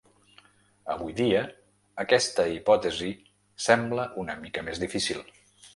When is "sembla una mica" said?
3.69-4.71